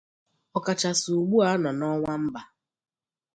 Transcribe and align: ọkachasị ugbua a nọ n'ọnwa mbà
ọkachasị 0.57 1.09
ugbua 1.19 1.43
a 1.53 1.59
nọ 1.63 1.69
n'ọnwa 1.79 2.13
mbà 2.25 2.41